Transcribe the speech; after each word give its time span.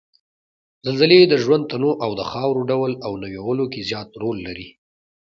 زلزلې 0.85 1.19
د 1.27 1.33
ژوند 1.43 1.63
تنوع 1.71 1.95
او 2.05 2.11
د 2.19 2.21
خاورو 2.31 2.61
ډول 2.71 2.91
او 3.05 3.11
نويولو 3.23 3.65
کې 3.73 3.81
زیات 3.89 4.09
رول 4.21 4.37
لري 4.47 4.69